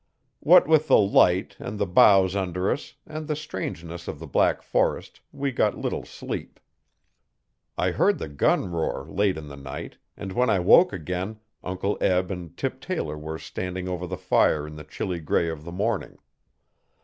[0.39, 4.63] What with the light, and the boughs under us, and the strangeness of the black
[4.63, 6.59] forest we got little sleep.
[7.77, 11.99] I heard the gun roar late in the night, and when I woke again Uncle
[12.01, 15.71] Eb and Tip Taylor were standing over the fire in the chilly grey of the
[15.71, 16.17] morning.